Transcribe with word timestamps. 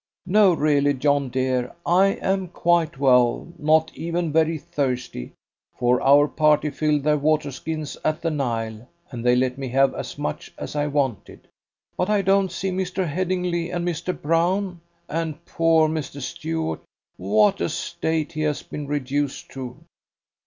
No, 0.25 0.51
really, 0.53 0.95
John, 0.95 1.29
dear, 1.29 1.75
I 1.85 2.13
am 2.23 2.47
quite 2.47 2.97
well 2.97 3.53
not 3.59 3.91
even 3.93 4.31
very 4.33 4.57
thirsty, 4.57 5.33
for 5.77 6.01
our 6.01 6.27
party 6.27 6.71
filled 6.71 7.03
their 7.03 7.19
water 7.19 7.51
skins 7.51 7.95
at 8.03 8.19
the 8.23 8.31
Nile, 8.31 8.87
and 9.11 9.23
they 9.23 9.35
let 9.35 9.59
me 9.59 9.67
have 9.67 9.93
as 9.93 10.17
much 10.17 10.51
as 10.57 10.75
I 10.75 10.87
wanted. 10.87 11.47
But 11.95 12.09
I 12.09 12.23
don't 12.23 12.51
see 12.51 12.71
Mr. 12.71 13.07
Headingly 13.07 13.69
and 13.69 13.87
Mr. 13.87 14.19
Brown. 14.19 14.81
And 15.07 15.45
poor 15.45 15.87
Mr. 15.87 16.19
Stuart 16.19 16.81
what 17.17 17.61
a 17.61 17.69
state 17.69 18.31
he 18.31 18.41
has 18.41 18.63
been 18.63 18.87
reduced 18.87 19.51
to!" 19.51 19.77